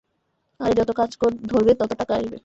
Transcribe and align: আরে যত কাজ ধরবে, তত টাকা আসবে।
আরে 0.59 0.73
যত 0.79 0.89
কাজ 0.99 1.09
ধরবে, 1.51 1.71
তত 1.79 1.91
টাকা 1.99 2.13
আসবে। 2.15 2.37